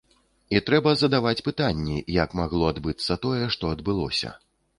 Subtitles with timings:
[0.55, 4.35] І трэба задаваць пытанні, як магло адбыцца тое, што адбылося.